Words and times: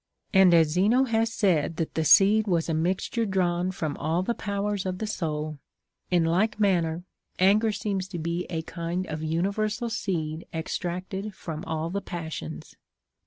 15. 0.33 0.41
And 0.41 0.53
as 0.55 0.67
Zeno 0.69 1.03
has 1.03 1.31
said 1.31 1.75
that 1.75 1.93
the 1.93 2.03
seed 2.03 2.47
was 2.47 2.67
a 2.67 2.73
mixture 2.73 3.23
drawn 3.23 3.69
from 3.69 3.95
all 3.97 4.23
the 4.23 4.33
powers 4.33 4.83
of 4.87 4.97
the 4.97 5.05
soul, 5.05 5.59
in 6.09 6.25
like 6.25 6.59
manner 6.59 7.03
an 7.37 7.59
ger 7.59 7.71
seems 7.71 8.07
to 8.07 8.17
be 8.17 8.47
a 8.49 8.63
kind 8.63 9.05
of 9.05 9.21
universal 9.21 9.91
seed 9.91 10.47
extracted 10.51 11.35
from 11.35 11.63
all 11.65 11.91
the 11.91 12.01
passions. 12.01 12.75